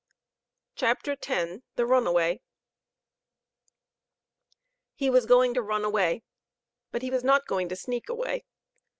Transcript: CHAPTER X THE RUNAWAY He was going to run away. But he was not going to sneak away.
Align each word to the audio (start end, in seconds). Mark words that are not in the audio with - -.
CHAPTER 0.73 1.11
X 1.11 1.61
THE 1.75 1.85
RUNAWAY 1.85 2.41
He 4.95 5.11
was 5.11 5.27
going 5.27 5.53
to 5.53 5.61
run 5.61 5.85
away. 5.85 6.23
But 6.91 7.03
he 7.03 7.11
was 7.11 7.23
not 7.23 7.45
going 7.45 7.69
to 7.69 7.75
sneak 7.75 8.09
away. 8.09 8.45